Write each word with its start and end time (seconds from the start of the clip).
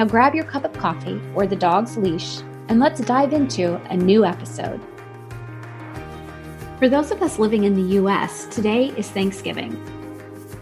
Now 0.00 0.06
grab 0.06 0.34
your 0.34 0.44
cup 0.44 0.64
of 0.64 0.72
coffee 0.72 1.20
or 1.34 1.46
the 1.46 1.54
dog's 1.54 1.98
leash 1.98 2.40
and 2.68 2.80
let's 2.80 3.02
dive 3.02 3.34
into 3.34 3.74
a 3.90 3.96
new 3.98 4.24
episode. 4.24 4.80
For 6.78 6.88
those 6.88 7.10
of 7.10 7.20
us 7.20 7.38
living 7.38 7.64
in 7.64 7.74
the 7.74 7.98
US, 7.98 8.46
today 8.46 8.94
is 8.96 9.10
Thanksgiving. 9.10 9.76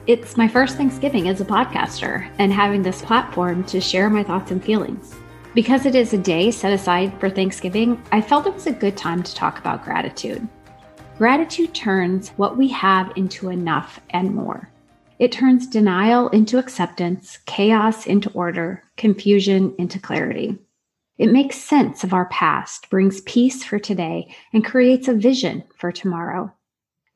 It's 0.08 0.36
my 0.36 0.48
first 0.48 0.76
Thanksgiving 0.76 1.28
as 1.28 1.40
a 1.40 1.44
podcaster 1.44 2.28
and 2.40 2.52
having 2.52 2.82
this 2.82 3.00
platform 3.00 3.62
to 3.66 3.80
share 3.80 4.10
my 4.10 4.24
thoughts 4.24 4.50
and 4.50 4.60
feelings. 4.60 5.14
Because 5.54 5.86
it 5.86 5.94
is 5.94 6.12
a 6.12 6.18
day 6.18 6.50
set 6.50 6.72
aside 6.72 7.12
for 7.20 7.30
Thanksgiving, 7.30 8.02
I 8.10 8.20
felt 8.20 8.48
it 8.48 8.54
was 8.54 8.66
a 8.66 8.72
good 8.72 8.96
time 8.96 9.22
to 9.22 9.34
talk 9.36 9.60
about 9.60 9.84
gratitude. 9.84 10.48
Gratitude 11.16 11.76
turns 11.76 12.30
what 12.30 12.56
we 12.56 12.66
have 12.70 13.12
into 13.14 13.50
enough 13.50 14.00
and 14.10 14.34
more. 14.34 14.68
It 15.18 15.32
turns 15.32 15.66
denial 15.66 16.28
into 16.28 16.58
acceptance, 16.58 17.38
chaos 17.46 18.06
into 18.06 18.30
order, 18.30 18.84
confusion 18.96 19.74
into 19.78 19.98
clarity. 19.98 20.56
It 21.18 21.32
makes 21.32 21.56
sense 21.56 22.04
of 22.04 22.12
our 22.12 22.26
past, 22.26 22.88
brings 22.90 23.20
peace 23.22 23.64
for 23.64 23.80
today, 23.80 24.32
and 24.52 24.64
creates 24.64 25.08
a 25.08 25.14
vision 25.14 25.64
for 25.76 25.90
tomorrow. 25.90 26.52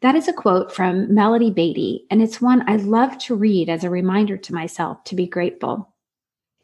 That 0.00 0.16
is 0.16 0.26
a 0.26 0.32
quote 0.32 0.72
from 0.72 1.14
Melody 1.14 1.52
Beattie, 1.52 2.06
and 2.10 2.20
it's 2.20 2.40
one 2.40 2.68
I 2.68 2.74
love 2.74 3.16
to 3.18 3.36
read 3.36 3.68
as 3.68 3.84
a 3.84 3.90
reminder 3.90 4.36
to 4.36 4.54
myself 4.54 5.04
to 5.04 5.14
be 5.14 5.28
grateful. 5.28 5.94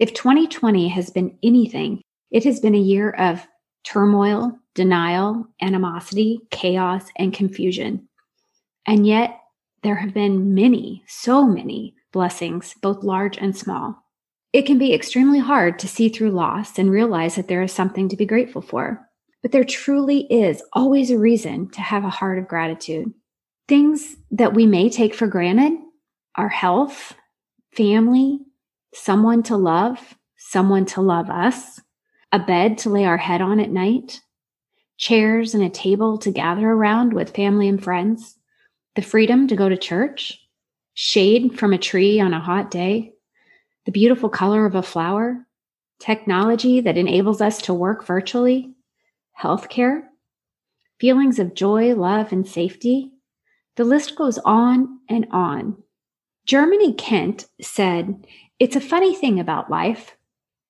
If 0.01 0.15
2020 0.15 0.89
has 0.89 1.11
been 1.11 1.39
anything, 1.45 2.03
it 2.33 2.43
has 2.43 2.59
been 2.59 2.75
a 2.75 2.79
year 2.79 3.11
of 3.11 3.47
turmoil, 3.85 4.59
denial, 4.75 5.47
animosity, 5.63 6.41
chaos, 6.51 7.05
and 7.17 7.33
confusion. 7.33 8.09
And 8.87 9.07
yet, 9.07 9.39
there 9.83 9.97
have 9.97 10.15
been 10.15 10.55
many, 10.55 11.05
so 11.07 11.47
many 11.47 11.95
blessings, 12.13 12.75
both 12.81 13.05
large 13.05 13.37
and 13.39 13.57
small. 13.57 14.05
It 14.53 14.63
can 14.63 14.79
be 14.79 14.95
extremely 14.95 15.39
hard 15.39 15.79
to 15.81 15.89
see 15.89 16.09
through 16.09 16.31
loss 16.31 16.79
and 16.79 16.91
realize 16.91 17.37
that 17.37 17.49
there 17.49 17.63
is 17.63 17.73
something 17.73 18.09
to 18.09 18.17
be 18.17 18.27
grateful 18.27 18.63
for. 18.63 19.07
But 19.43 19.53
there 19.53 19.65
truly 19.65 20.21
is 20.33 20.63
always 20.73 21.11
a 21.11 21.19
reason 21.19 21.71
to 21.71 21.81
have 21.81 22.05
a 22.05 22.11
heart 22.11 22.39
of 22.39 22.49
gratitude. 22.49 23.13
Things 23.69 24.17
that 24.31 24.55
we 24.55 24.67
may 24.67 24.89
take 24.89 25.15
for 25.15 25.27
granted 25.27 25.73
our 26.35 26.49
health, 26.49 27.15
family, 27.73 28.39
someone 28.95 29.43
to 29.43 29.57
love, 29.57 30.17
someone 30.37 30.87
to 30.87 31.01
love 31.01 31.29
us, 31.29 31.81
a 32.33 32.39
bed 32.39 32.79
to 32.79 32.91
lay 32.91 33.05
our 33.05 33.17
head 33.17 33.41
on 33.41 33.59
at 33.61 33.71
night, 33.71 34.21
chairs 34.97 35.55
and 35.55 35.65
a 35.65 35.71
table 35.71 36.17
to 36.19 36.31
gather 36.31 36.69
around 36.69 37.13
with 37.13 37.35
family 37.35 37.69
and 37.69 37.83
friends, 37.83 38.38
the 38.99 39.03
freedom 39.03 39.47
to 39.47 39.55
go 39.55 39.69
to 39.69 39.77
church, 39.77 40.45
shade 40.93 41.57
from 41.57 41.73
a 41.73 41.79
tree 41.79 42.19
on 42.19 42.35
a 42.35 42.41
hot 42.41 42.69
day, 42.69 43.13
the 43.87 43.93
beautiful 43.93 44.29
color 44.29 44.67
of 44.67 44.75
a 44.75 44.83
flower, 44.83 45.47
technology 46.01 46.81
that 46.81 46.99
enables 46.99 47.41
us 47.41 47.63
to 47.63 47.73
work 47.73 48.05
virtually, 48.05 48.75
healthcare, 49.41 50.03
feelings 50.99 51.39
of 51.39 51.55
joy, 51.55 51.95
love, 51.95 52.33
and 52.33 52.49
safety. 52.49 53.13
The 53.77 53.85
list 53.85 54.17
goes 54.17 54.39
on 54.39 54.99
and 55.09 55.29
on. 55.31 55.81
Germany 56.45 56.93
Kent 56.95 57.47
said, 57.61 58.27
It's 58.59 58.75
a 58.75 58.81
funny 58.81 59.15
thing 59.15 59.39
about 59.39 59.71
life. 59.71 60.17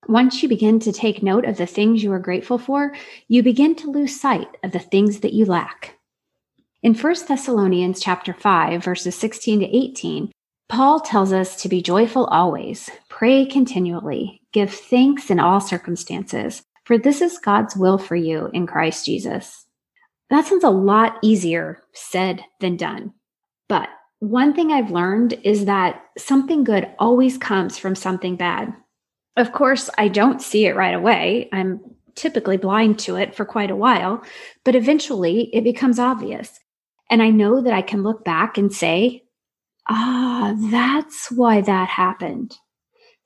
Once 0.06 0.42
you 0.42 0.50
begin 0.50 0.78
to 0.80 0.92
take 0.92 1.22
note 1.22 1.46
of 1.46 1.56
the 1.56 1.64
things 1.64 2.02
you 2.02 2.12
are 2.12 2.18
grateful 2.18 2.58
for, 2.58 2.94
you 3.28 3.42
begin 3.42 3.74
to 3.76 3.90
lose 3.90 4.20
sight 4.20 4.58
of 4.62 4.72
the 4.72 4.78
things 4.78 5.20
that 5.20 5.32
you 5.32 5.46
lack. 5.46 5.97
In 6.80 6.94
1 6.94 7.14
Thessalonians 7.26 8.00
chapter 8.00 8.32
5 8.32 8.84
verses 8.84 9.16
16 9.16 9.60
to 9.60 9.76
18, 9.76 10.30
Paul 10.68 11.00
tells 11.00 11.32
us 11.32 11.60
to 11.60 11.68
be 11.68 11.82
joyful 11.82 12.26
always, 12.26 12.88
pray 13.08 13.46
continually, 13.46 14.42
give 14.52 14.72
thanks 14.72 15.28
in 15.28 15.40
all 15.40 15.60
circumstances, 15.60 16.62
for 16.84 16.96
this 16.96 17.20
is 17.20 17.40
God's 17.40 17.76
will 17.76 17.98
for 17.98 18.14
you 18.14 18.48
in 18.54 18.68
Christ 18.68 19.04
Jesus. 19.06 19.66
That 20.30 20.46
sounds 20.46 20.62
a 20.62 20.70
lot 20.70 21.18
easier 21.20 21.82
said 21.94 22.44
than 22.60 22.76
done. 22.76 23.12
But 23.68 23.88
one 24.20 24.54
thing 24.54 24.70
I've 24.70 24.92
learned 24.92 25.32
is 25.42 25.64
that 25.64 26.00
something 26.16 26.62
good 26.62 26.88
always 27.00 27.38
comes 27.38 27.76
from 27.76 27.96
something 27.96 28.36
bad. 28.36 28.72
Of 29.36 29.50
course, 29.50 29.90
I 29.98 30.06
don't 30.06 30.40
see 30.40 30.66
it 30.66 30.76
right 30.76 30.94
away. 30.94 31.48
I'm 31.52 31.80
typically 32.14 32.56
blind 32.56 33.00
to 33.00 33.16
it 33.16 33.34
for 33.34 33.44
quite 33.44 33.72
a 33.72 33.76
while, 33.76 34.22
but 34.64 34.76
eventually 34.76 35.50
it 35.52 35.64
becomes 35.64 35.98
obvious. 35.98 36.60
And 37.10 37.22
I 37.22 37.30
know 37.30 37.60
that 37.62 37.72
I 37.72 37.82
can 37.82 38.02
look 38.02 38.24
back 38.24 38.58
and 38.58 38.72
say, 38.72 39.24
ah, 39.88 40.54
that's 40.70 41.30
why 41.30 41.60
that 41.62 41.88
happened. 41.88 42.56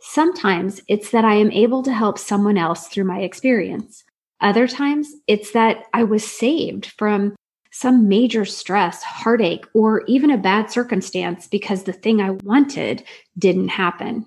Sometimes 0.00 0.81
it's 0.88 1.10
that 1.10 1.25
I 1.25 1.34
am 1.34 1.53
able 1.53 1.82
to 1.84 1.93
help 1.93 2.19
someone 2.19 2.59
else 2.59 2.88
through 2.88 3.04
my 3.04 3.20
experience. 3.20 4.04
Other 4.41 4.66
times 4.66 5.12
it's 5.28 5.53
that 5.53 5.84
I 5.93 6.04
was 6.04 6.25
saved 6.25 6.87
from 6.98 7.37
some 7.70 8.09
major 8.09 8.44
stress, 8.44 9.03
heartache, 9.03 9.65
or 9.75 10.03
even 10.06 10.31
a 10.31 10.37
bad 10.37 10.70
circumstance 10.70 11.47
because 11.47 11.84
the 11.84 11.93
thing 11.93 12.20
I 12.20 12.31
wanted 12.31 13.03
didn't 13.38 13.69
happen. 13.69 14.26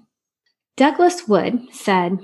Douglas 0.78 1.28
Wood 1.28 1.60
said, 1.72 2.18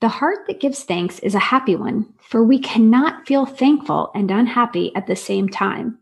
The 0.00 0.08
heart 0.08 0.40
that 0.48 0.60
gives 0.60 0.82
thanks 0.82 1.20
is 1.20 1.34
a 1.34 1.38
happy 1.38 1.76
one, 1.76 2.12
for 2.20 2.42
we 2.42 2.58
cannot 2.58 3.26
feel 3.26 3.46
thankful 3.46 4.10
and 4.14 4.30
unhappy 4.30 4.94
at 4.96 5.06
the 5.06 5.16
same 5.16 5.48
time. 5.48 5.98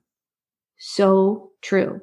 So 0.82 1.50
true. 1.60 2.00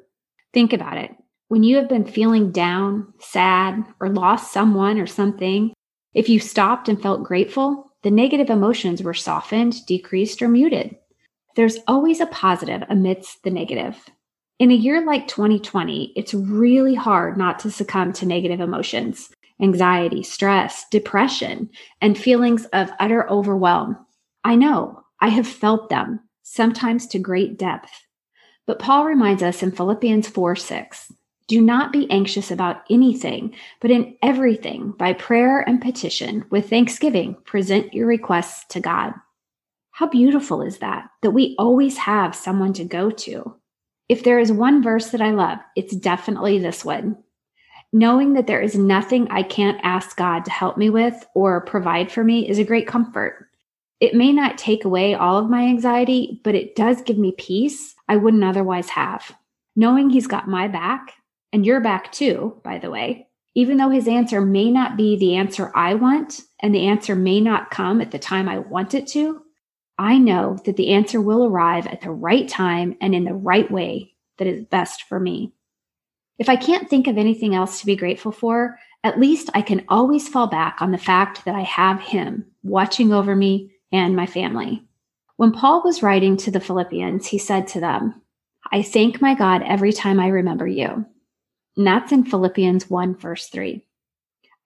Think 0.54 0.72
about 0.72 0.98
it. 0.98 1.10
When 1.48 1.64
you 1.64 1.76
have 1.76 1.88
been 1.88 2.04
feeling 2.04 2.52
down, 2.52 3.12
sad, 3.18 3.84
or 4.00 4.08
lost 4.08 4.52
someone 4.52 5.00
or 5.00 5.06
something, 5.06 5.72
if 6.14 6.28
you 6.28 6.38
stopped 6.38 6.88
and 6.88 7.00
felt 7.00 7.24
grateful, 7.24 7.90
the 8.04 8.10
negative 8.10 8.50
emotions 8.50 9.02
were 9.02 9.14
softened, 9.14 9.84
decreased, 9.86 10.40
or 10.40 10.48
muted. 10.48 10.96
There's 11.56 11.78
always 11.88 12.20
a 12.20 12.26
positive 12.26 12.84
amidst 12.88 13.42
the 13.42 13.50
negative. 13.50 13.96
In 14.60 14.70
a 14.70 14.74
year 14.74 15.04
like 15.04 15.26
2020, 15.26 16.12
it's 16.14 16.32
really 16.32 16.94
hard 16.94 17.36
not 17.36 17.58
to 17.60 17.72
succumb 17.72 18.12
to 18.12 18.26
negative 18.26 18.60
emotions, 18.60 19.30
anxiety, 19.60 20.22
stress, 20.22 20.84
depression, 20.90 21.68
and 22.00 22.16
feelings 22.16 22.64
of 22.66 22.92
utter 23.00 23.28
overwhelm. 23.28 23.96
I 24.44 24.54
know 24.54 25.02
I 25.20 25.30
have 25.30 25.48
felt 25.48 25.88
them, 25.88 26.20
sometimes 26.44 27.08
to 27.08 27.18
great 27.18 27.58
depth. 27.58 27.90
But 28.68 28.78
Paul 28.78 29.06
reminds 29.06 29.42
us 29.42 29.62
in 29.62 29.72
Philippians 29.72 30.28
4 30.28 30.54
6 30.54 31.12
do 31.48 31.62
not 31.62 31.90
be 31.90 32.10
anxious 32.10 32.50
about 32.50 32.82
anything, 32.90 33.54
but 33.80 33.90
in 33.90 34.14
everything, 34.22 34.92
by 34.98 35.14
prayer 35.14 35.60
and 35.66 35.80
petition, 35.80 36.44
with 36.50 36.68
thanksgiving, 36.68 37.36
present 37.46 37.94
your 37.94 38.06
requests 38.06 38.66
to 38.66 38.80
God. 38.80 39.14
How 39.92 40.08
beautiful 40.08 40.60
is 40.60 40.80
that, 40.80 41.08
that 41.22 41.30
we 41.30 41.56
always 41.58 41.96
have 41.96 42.36
someone 42.36 42.74
to 42.74 42.84
go 42.84 43.10
to. 43.10 43.56
If 44.10 44.24
there 44.24 44.38
is 44.38 44.52
one 44.52 44.82
verse 44.82 45.08
that 45.12 45.22
I 45.22 45.30
love, 45.30 45.60
it's 45.74 45.96
definitely 45.96 46.58
this 46.58 46.84
one. 46.84 47.16
Knowing 47.94 48.34
that 48.34 48.46
there 48.46 48.60
is 48.60 48.76
nothing 48.76 49.28
I 49.30 49.44
can't 49.44 49.80
ask 49.82 50.14
God 50.14 50.44
to 50.44 50.50
help 50.50 50.76
me 50.76 50.90
with 50.90 51.26
or 51.34 51.62
provide 51.62 52.12
for 52.12 52.22
me 52.22 52.46
is 52.46 52.58
a 52.58 52.64
great 52.64 52.86
comfort. 52.86 53.48
It 54.00 54.14
may 54.14 54.30
not 54.30 54.58
take 54.58 54.84
away 54.84 55.14
all 55.14 55.38
of 55.38 55.48
my 55.48 55.62
anxiety, 55.62 56.42
but 56.44 56.54
it 56.54 56.76
does 56.76 57.00
give 57.00 57.16
me 57.16 57.32
peace 57.38 57.94
I 58.08 58.16
wouldn't 58.16 58.44
otherwise 58.44 58.90
have. 58.90 59.36
Knowing 59.76 60.10
He's 60.10 60.26
got 60.26 60.48
my 60.48 60.68
back 60.68 61.14
and 61.52 61.64
your 61.64 61.80
back 61.80 62.10
too, 62.12 62.60
by 62.64 62.78
the 62.78 62.90
way, 62.90 63.28
Even 63.58 63.76
though 63.76 63.90
his 63.90 64.06
answer 64.06 64.40
may 64.40 64.70
not 64.70 64.96
be 64.96 65.16
the 65.16 65.34
answer 65.34 65.72
I 65.74 65.94
want, 65.94 66.42
and 66.60 66.72
the 66.72 66.86
answer 66.86 67.16
may 67.16 67.40
not 67.40 67.72
come 67.72 68.00
at 68.00 68.12
the 68.12 68.18
time 68.18 68.48
I 68.48 68.60
want 68.60 68.94
it 68.94 69.08
to, 69.08 69.42
I 69.98 70.16
know 70.18 70.58
that 70.64 70.76
the 70.76 70.90
answer 70.90 71.20
will 71.20 71.44
arrive 71.44 71.88
at 71.88 72.00
the 72.00 72.12
right 72.12 72.48
time 72.48 72.96
and 73.00 73.16
in 73.16 73.24
the 73.24 73.34
right 73.34 73.68
way 73.68 74.14
that 74.38 74.46
is 74.46 74.64
best 74.64 75.02
for 75.08 75.18
me. 75.18 75.54
If 76.38 76.48
I 76.48 76.54
can't 76.54 76.88
think 76.88 77.08
of 77.08 77.18
anything 77.18 77.56
else 77.56 77.80
to 77.80 77.86
be 77.86 77.96
grateful 77.96 78.30
for, 78.30 78.78
at 79.02 79.18
least 79.18 79.50
I 79.54 79.62
can 79.62 79.84
always 79.88 80.28
fall 80.28 80.46
back 80.46 80.80
on 80.80 80.92
the 80.92 80.98
fact 80.98 81.44
that 81.44 81.56
I 81.56 81.62
have 81.62 82.00
Him 82.00 82.46
watching 82.62 83.12
over 83.12 83.34
me 83.34 83.72
and 83.90 84.14
my 84.14 84.26
family. 84.26 84.84
When 85.38 85.52
Paul 85.52 85.82
was 85.84 86.02
writing 86.02 86.36
to 86.38 86.50
the 86.50 86.58
Philippians, 86.58 87.28
he 87.28 87.38
said 87.38 87.68
to 87.68 87.80
them, 87.80 88.20
I 88.72 88.82
thank 88.82 89.22
my 89.22 89.36
God 89.36 89.62
every 89.62 89.92
time 89.92 90.18
I 90.18 90.26
remember 90.26 90.66
you. 90.66 91.06
And 91.76 91.86
that's 91.86 92.10
in 92.10 92.24
Philippians 92.24 92.90
1, 92.90 93.14
verse 93.14 93.46
3. 93.46 93.80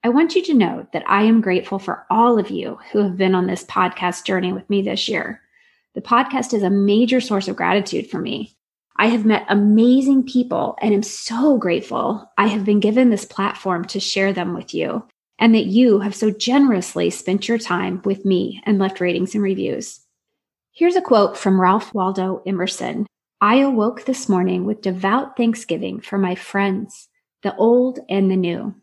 I 0.03 0.09
want 0.09 0.35
you 0.35 0.43
to 0.45 0.55
know 0.55 0.87
that 0.95 1.05
I 1.07 1.25
am 1.25 1.43
grateful 1.43 1.79
for 1.79 2.07
all 2.09 2.39
of 2.39 2.49
you 2.49 2.79
who 2.91 3.01
have 3.01 3.19
been 3.19 3.35
on 3.35 3.47
this 3.47 3.65
podcast 3.65 4.25
journey 4.25 4.51
with 4.55 4.69
me 4.71 4.81
this 4.81 5.11
year. 5.11 5.43
The 5.95 6.01
podcast 6.01 6.55
is 6.55 6.63
a 6.63 6.71
major 6.71 7.21
source 7.21 7.49
of 7.49 7.57
gratitude 7.57 8.09
for 8.09 8.19
me. 8.19 8.57
I 8.97 9.09
have 9.09 9.27
met 9.27 9.45
amazing 9.51 10.25
people 10.25 10.79
and 10.81 10.95
am 10.95 11.03
so 11.03 11.59
grateful 11.59 12.33
I 12.39 12.47
have 12.47 12.65
been 12.65 12.81
given 12.81 13.11
this 13.11 13.27
platform 13.27 13.85
to 13.89 14.01
share 14.01 14.33
them 14.33 14.55
with 14.55 14.73
you 14.73 15.07
and 15.39 15.55
that 15.55 15.67
you 15.67 16.01
have 16.01 16.15
so 16.15 16.31
generously 16.31 17.11
spent 17.11 17.47
your 17.47 17.59
time 17.59 18.01
with 18.07 18.25
me 18.25 18.63
and 18.65 18.79
left 18.79 19.03
ratings 19.03 19.35
and 19.35 19.45
reviews. 19.45 20.02
Here's 20.75 20.97
a 20.97 21.03
quote 21.03 21.37
from 21.37 21.61
Ralph 21.61 21.93
Waldo 21.93 22.43
Emerson 22.47 23.07
I 23.43 23.57
awoke 23.57 24.07
this 24.07 24.27
morning 24.27 24.65
with 24.65 24.81
devout 24.81 25.37
thanksgiving 25.37 26.01
for 26.01 26.17
my 26.17 26.35
friends, 26.35 27.11
the 27.43 27.55
old 27.57 27.99
and 28.09 28.31
the 28.31 28.37
new. 28.37 28.75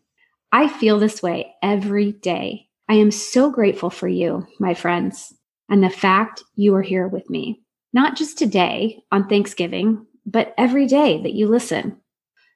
I 0.52 0.68
feel 0.68 1.00
this 1.00 1.24
way 1.24 1.56
every 1.64 2.12
day. 2.12 2.68
I 2.88 2.94
am 2.94 3.10
so 3.10 3.50
grateful 3.50 3.90
for 3.90 4.08
you, 4.08 4.46
my 4.60 4.76
friends, 4.76 5.34
and 5.68 5.84
the 5.84 5.90
fact 5.90 6.44
you 6.56 6.76
are 6.76 6.84
here 6.84 7.08
with 7.08 7.28
me. 7.28 7.64
Not 7.92 8.16
just 8.16 8.38
today 8.38 9.02
on 9.12 9.28
Thanksgiving, 9.28 10.06
but 10.28 10.54
every 10.60 10.86
day 10.86 11.20
that 11.24 11.34
you 11.34 11.48
listen. 11.48 11.98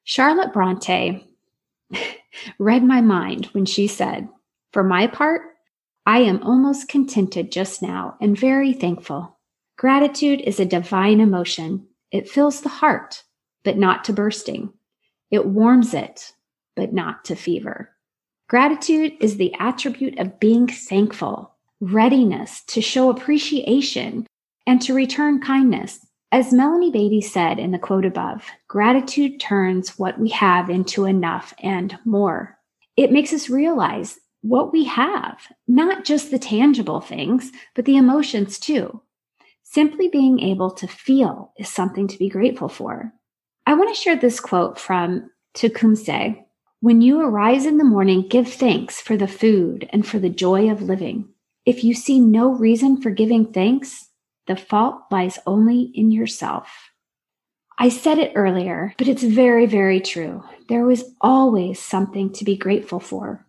Charlotte 0.04 0.52
Bronte 0.52 1.26
read 2.60 2.84
my 2.84 3.00
mind 3.00 3.46
when 3.46 3.66
she 3.66 3.88
said, 3.88 4.28
For 4.70 4.84
my 4.84 5.08
part, 5.08 5.42
I 6.06 6.18
am 6.18 6.42
almost 6.42 6.88
contented 6.88 7.50
just 7.50 7.80
now 7.80 8.16
and 8.20 8.38
very 8.38 8.74
thankful. 8.74 9.38
Gratitude 9.78 10.40
is 10.42 10.60
a 10.60 10.66
divine 10.66 11.20
emotion. 11.20 11.86
It 12.10 12.28
fills 12.28 12.60
the 12.60 12.68
heart, 12.68 13.22
but 13.64 13.78
not 13.78 14.04
to 14.04 14.12
bursting. 14.12 14.72
It 15.30 15.46
warms 15.46 15.94
it, 15.94 16.32
but 16.76 16.92
not 16.92 17.24
to 17.26 17.34
fever. 17.34 17.90
Gratitude 18.48 19.14
is 19.20 19.38
the 19.38 19.54
attribute 19.58 20.18
of 20.18 20.38
being 20.38 20.66
thankful, 20.66 21.54
readiness 21.80 22.62
to 22.64 22.82
show 22.82 23.08
appreciation, 23.08 24.26
and 24.66 24.82
to 24.82 24.94
return 24.94 25.40
kindness. 25.40 26.06
As 26.30 26.52
Melanie 26.52 26.90
Beattie 26.90 27.22
said 27.22 27.58
in 27.58 27.70
the 27.70 27.78
quote 27.78 28.04
above, 28.04 28.44
gratitude 28.68 29.40
turns 29.40 29.98
what 29.98 30.18
we 30.18 30.28
have 30.30 30.68
into 30.68 31.06
enough 31.06 31.54
and 31.60 31.98
more. 32.04 32.58
It 32.96 33.12
makes 33.12 33.32
us 33.32 33.48
realize 33.48 34.18
what 34.44 34.72
we 34.72 34.84
have, 34.84 35.38
not 35.66 36.04
just 36.04 36.30
the 36.30 36.38
tangible 36.38 37.00
things, 37.00 37.50
but 37.74 37.86
the 37.86 37.96
emotions 37.96 38.58
too. 38.58 39.00
Simply 39.62 40.08
being 40.08 40.38
able 40.38 40.70
to 40.72 40.86
feel 40.86 41.52
is 41.58 41.68
something 41.68 42.06
to 42.08 42.18
be 42.18 42.28
grateful 42.28 42.68
for. 42.68 43.12
I 43.66 43.74
want 43.74 43.88
to 43.88 44.00
share 44.00 44.16
this 44.16 44.38
quote 44.40 44.78
from 44.78 45.30
Tecumseh, 45.54 46.34
when 46.84 47.00
you 47.00 47.18
arise 47.18 47.64
in 47.64 47.78
the 47.78 47.84
morning, 47.84 48.28
give 48.28 48.46
thanks 48.46 49.00
for 49.00 49.16
the 49.16 49.26
food 49.26 49.88
and 49.88 50.06
for 50.06 50.18
the 50.18 50.28
joy 50.28 50.70
of 50.70 50.82
living. 50.82 51.30
If 51.64 51.82
you 51.82 51.94
see 51.94 52.20
no 52.20 52.50
reason 52.50 53.00
for 53.00 53.08
giving 53.08 53.50
thanks, 53.50 54.10
the 54.46 54.54
fault 54.54 54.96
lies 55.10 55.38
only 55.46 55.90
in 55.94 56.10
yourself. 56.10 56.68
I 57.78 57.88
said 57.88 58.18
it 58.18 58.32
earlier, 58.34 58.94
but 58.98 59.08
it's 59.08 59.22
very, 59.22 59.64
very 59.64 59.98
true. 59.98 60.44
There 60.68 60.84
was 60.84 61.04
always 61.22 61.80
something 61.80 62.30
to 62.34 62.44
be 62.44 62.54
grateful 62.54 63.00
for, 63.00 63.46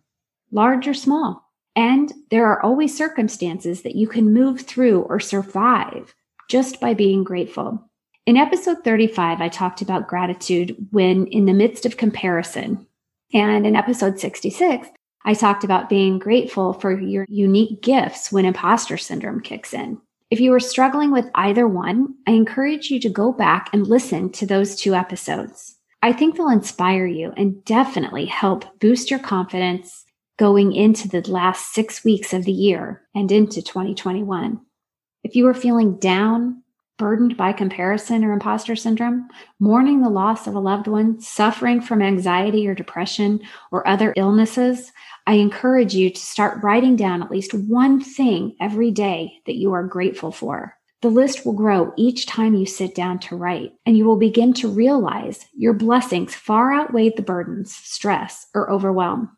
large 0.50 0.88
or 0.88 0.94
small. 0.94 1.46
And 1.74 2.12
there 2.30 2.46
are 2.46 2.62
always 2.62 2.96
circumstances 2.96 3.82
that 3.82 3.96
you 3.96 4.08
can 4.08 4.32
move 4.32 4.62
through 4.62 5.02
or 5.02 5.20
survive 5.20 6.14
just 6.48 6.80
by 6.80 6.94
being 6.94 7.24
grateful. 7.24 7.90
In 8.24 8.36
episode 8.36 8.78
35, 8.82 9.40
I 9.40 9.48
talked 9.48 9.82
about 9.82 10.08
gratitude 10.08 10.74
when 10.90 11.26
in 11.26 11.44
the 11.44 11.52
midst 11.52 11.86
of 11.86 11.96
comparison, 11.96 12.86
and 13.32 13.66
in 13.66 13.76
episode 13.76 14.18
66, 14.18 14.88
I 15.24 15.34
talked 15.34 15.64
about 15.64 15.88
being 15.88 16.18
grateful 16.18 16.72
for 16.72 16.98
your 16.98 17.26
unique 17.28 17.82
gifts 17.82 18.32
when 18.32 18.44
imposter 18.44 18.96
syndrome 18.96 19.40
kicks 19.42 19.74
in. 19.74 20.00
If 20.30 20.40
you 20.40 20.52
are 20.54 20.60
struggling 20.60 21.12
with 21.12 21.30
either 21.34 21.68
one, 21.68 22.14
I 22.26 22.32
encourage 22.32 22.90
you 22.90 22.98
to 23.00 23.08
go 23.08 23.32
back 23.32 23.68
and 23.72 23.86
listen 23.86 24.30
to 24.32 24.46
those 24.46 24.76
two 24.76 24.94
episodes. 24.94 25.76
I 26.02 26.12
think 26.12 26.36
they'll 26.36 26.48
inspire 26.48 27.06
you 27.06 27.32
and 27.36 27.64
definitely 27.64 28.26
help 28.26 28.64
boost 28.80 29.10
your 29.10 29.20
confidence 29.20 30.05
going 30.38 30.72
into 30.72 31.08
the 31.08 31.28
last 31.30 31.72
six 31.72 32.04
weeks 32.04 32.32
of 32.32 32.44
the 32.44 32.52
year 32.52 33.02
and 33.14 33.32
into 33.32 33.62
2021. 33.62 34.60
If 35.24 35.34
you 35.34 35.46
are 35.48 35.54
feeling 35.54 35.98
down, 35.98 36.62
burdened 36.98 37.36
by 37.36 37.52
comparison 37.52 38.24
or 38.24 38.32
imposter 38.32 38.76
syndrome, 38.76 39.28
mourning 39.60 40.00
the 40.00 40.08
loss 40.08 40.46
of 40.46 40.54
a 40.54 40.60
loved 40.60 40.86
one, 40.86 41.20
suffering 41.20 41.80
from 41.80 42.02
anxiety 42.02 42.66
or 42.66 42.74
depression 42.74 43.40
or 43.70 43.86
other 43.86 44.14
illnesses, 44.16 44.92
I 45.26 45.34
encourage 45.34 45.94
you 45.94 46.10
to 46.10 46.20
start 46.20 46.62
writing 46.62 46.96
down 46.96 47.22
at 47.22 47.30
least 47.30 47.52
one 47.52 48.00
thing 48.00 48.56
every 48.60 48.90
day 48.90 49.40
that 49.46 49.56
you 49.56 49.72
are 49.72 49.84
grateful 49.84 50.32
for. 50.32 50.76
The 51.02 51.08
list 51.08 51.44
will 51.44 51.52
grow 51.52 51.92
each 51.96 52.26
time 52.26 52.54
you 52.54 52.64
sit 52.64 52.94
down 52.94 53.18
to 53.20 53.36
write, 53.36 53.72
and 53.84 53.96
you 53.96 54.06
will 54.06 54.16
begin 54.16 54.54
to 54.54 54.68
realize 54.68 55.46
your 55.54 55.74
blessings 55.74 56.34
far 56.34 56.72
outweigh 56.72 57.10
the 57.10 57.22
burdens, 57.22 57.74
stress, 57.74 58.46
or 58.54 58.70
overwhelm. 58.70 59.36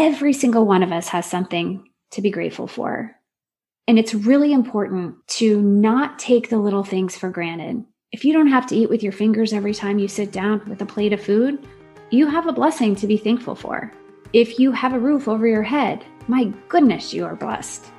Every 0.00 0.32
single 0.32 0.64
one 0.64 0.84
of 0.84 0.92
us 0.92 1.08
has 1.08 1.26
something 1.26 1.90
to 2.12 2.22
be 2.22 2.30
grateful 2.30 2.68
for. 2.68 3.16
And 3.88 3.98
it's 3.98 4.14
really 4.14 4.52
important 4.52 5.16
to 5.38 5.60
not 5.60 6.20
take 6.20 6.50
the 6.50 6.58
little 6.58 6.84
things 6.84 7.16
for 7.16 7.30
granted. 7.30 7.84
If 8.12 8.24
you 8.24 8.32
don't 8.32 8.46
have 8.46 8.64
to 8.68 8.76
eat 8.76 8.90
with 8.90 9.02
your 9.02 9.10
fingers 9.10 9.52
every 9.52 9.74
time 9.74 9.98
you 9.98 10.06
sit 10.06 10.30
down 10.30 10.62
with 10.68 10.80
a 10.80 10.86
plate 10.86 11.12
of 11.12 11.20
food, 11.20 11.66
you 12.10 12.28
have 12.28 12.46
a 12.46 12.52
blessing 12.52 12.94
to 12.94 13.08
be 13.08 13.16
thankful 13.16 13.56
for. 13.56 13.92
If 14.32 14.60
you 14.60 14.70
have 14.70 14.92
a 14.92 15.00
roof 15.00 15.26
over 15.26 15.48
your 15.48 15.64
head, 15.64 16.04
my 16.28 16.44
goodness, 16.68 17.12
you 17.12 17.24
are 17.24 17.34
blessed. 17.34 17.90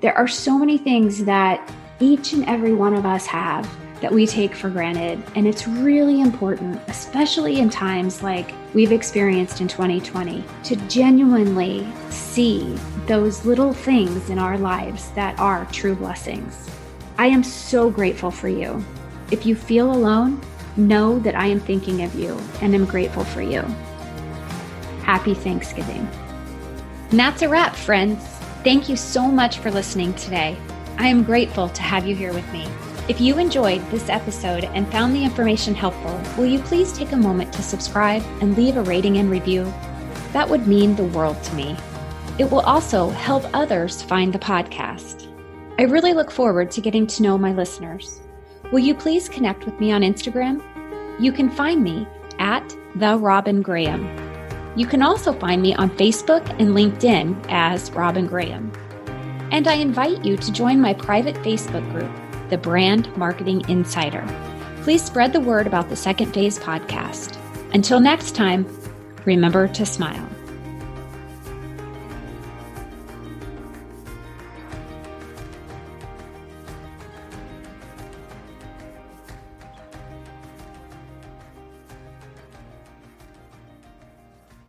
There 0.00 0.18
are 0.18 0.26
so 0.26 0.58
many 0.58 0.76
things 0.76 1.24
that 1.24 1.72
each 2.00 2.32
and 2.32 2.44
every 2.46 2.74
one 2.74 2.94
of 2.94 3.06
us 3.06 3.26
have 3.26 3.64
that 4.00 4.12
we 4.12 4.26
take 4.26 4.54
for 4.54 4.68
granted. 4.68 5.22
And 5.34 5.46
it's 5.46 5.66
really 5.66 6.20
important, 6.20 6.80
especially 6.88 7.60
in 7.60 7.70
times 7.70 8.22
like 8.22 8.52
we've 8.74 8.92
experienced 8.92 9.60
in 9.60 9.68
2020, 9.68 10.44
to 10.64 10.76
genuinely 10.88 11.86
see 12.10 12.76
those 13.06 13.44
little 13.44 13.72
things 13.72 14.30
in 14.30 14.38
our 14.38 14.58
lives 14.58 15.10
that 15.10 15.38
are 15.38 15.66
true 15.66 15.94
blessings. 15.94 16.68
I 17.18 17.26
am 17.26 17.44
so 17.44 17.90
grateful 17.90 18.30
for 18.30 18.48
you. 18.48 18.84
If 19.30 19.46
you 19.46 19.54
feel 19.54 19.92
alone, 19.92 20.40
know 20.76 21.18
that 21.20 21.34
I 21.34 21.46
am 21.46 21.60
thinking 21.60 22.02
of 22.02 22.14
you 22.14 22.38
and 22.60 22.74
am 22.74 22.84
grateful 22.84 23.24
for 23.24 23.42
you. 23.42 23.62
Happy 25.02 25.34
Thanksgiving. 25.34 26.08
And 27.10 27.18
that's 27.18 27.42
a 27.42 27.48
wrap, 27.48 27.76
friends. 27.76 28.22
Thank 28.64 28.88
you 28.88 28.96
so 28.96 29.28
much 29.28 29.58
for 29.58 29.70
listening 29.70 30.14
today. 30.14 30.56
I 30.96 31.08
am 31.08 31.22
grateful 31.22 31.68
to 31.68 31.82
have 31.82 32.06
you 32.06 32.16
here 32.16 32.32
with 32.32 32.50
me. 32.52 32.66
If 33.06 33.20
you 33.20 33.36
enjoyed 33.36 33.86
this 33.90 34.08
episode 34.08 34.64
and 34.64 34.90
found 34.90 35.14
the 35.14 35.22
information 35.22 35.74
helpful, 35.74 36.18
will 36.38 36.46
you 36.46 36.58
please 36.60 36.90
take 36.90 37.12
a 37.12 37.16
moment 37.16 37.52
to 37.52 37.62
subscribe 37.62 38.22
and 38.40 38.56
leave 38.56 38.78
a 38.78 38.82
rating 38.82 39.18
and 39.18 39.30
review? 39.30 39.70
That 40.32 40.48
would 40.48 40.66
mean 40.66 40.96
the 40.96 41.04
world 41.04 41.42
to 41.42 41.54
me. 41.54 41.76
It 42.38 42.50
will 42.50 42.60
also 42.60 43.10
help 43.10 43.44
others 43.52 44.00
find 44.00 44.32
the 44.32 44.38
podcast. 44.38 45.30
I 45.78 45.82
really 45.82 46.14
look 46.14 46.30
forward 46.30 46.70
to 46.70 46.80
getting 46.80 47.06
to 47.08 47.22
know 47.22 47.36
my 47.36 47.52
listeners. 47.52 48.22
Will 48.72 48.78
you 48.78 48.94
please 48.94 49.28
connect 49.28 49.66
with 49.66 49.78
me 49.78 49.92
on 49.92 50.00
Instagram? 50.00 50.62
You 51.20 51.30
can 51.30 51.50
find 51.50 51.84
me 51.84 52.06
at 52.38 52.74
the 52.94 53.18
Robin 53.18 53.60
Graham. 53.60 54.08
You 54.76 54.86
can 54.86 55.02
also 55.02 55.34
find 55.34 55.60
me 55.60 55.74
on 55.74 55.90
Facebook 55.90 56.48
and 56.58 56.70
LinkedIn 56.70 57.50
as 57.50 57.90
Robin 57.90 58.26
Graham. 58.26 58.72
And 59.52 59.68
I 59.68 59.74
invite 59.74 60.24
you 60.24 60.38
to 60.38 60.50
join 60.50 60.80
my 60.80 60.94
private 60.94 61.36
Facebook 61.36 61.88
group 61.92 62.10
the 62.50 62.58
Brand 62.58 63.14
Marketing 63.16 63.68
Insider. 63.68 64.24
Please 64.82 65.02
spread 65.02 65.32
the 65.32 65.40
word 65.40 65.66
about 65.66 65.88
the 65.88 65.96
Second 65.96 66.32
Phase 66.32 66.58
podcast. 66.58 67.38
Until 67.72 68.00
next 68.00 68.34
time, 68.34 68.66
remember 69.24 69.68
to 69.68 69.86
smile. 69.86 70.28